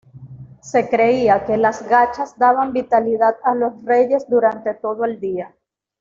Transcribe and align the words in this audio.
Se 0.63 0.89
creía 0.89 1.45
que 1.45 1.57
las 1.57 1.87
gachas 1.87 2.35
daban 2.39 2.73
vitalidad 2.73 3.35
a 3.43 3.53
los 3.53 3.85
reyes 3.85 4.27
durante 4.27 4.73
todo 4.73 5.05
el 5.05 5.19
día. 5.19 5.55